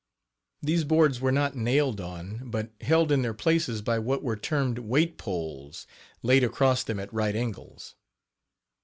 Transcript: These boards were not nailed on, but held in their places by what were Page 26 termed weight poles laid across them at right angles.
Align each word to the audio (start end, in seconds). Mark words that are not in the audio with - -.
These 0.63 0.83
boards 0.83 1.21
were 1.21 1.31
not 1.31 1.55
nailed 1.55 2.01
on, 2.01 2.49
but 2.49 2.71
held 2.81 3.11
in 3.11 3.21
their 3.21 3.35
places 3.35 3.83
by 3.83 3.99
what 3.99 4.23
were 4.23 4.33
Page 4.35 4.47
26 4.47 4.49
termed 4.49 4.79
weight 4.89 5.17
poles 5.19 5.85
laid 6.23 6.43
across 6.43 6.83
them 6.83 6.99
at 6.99 7.13
right 7.13 7.35
angles. 7.35 7.93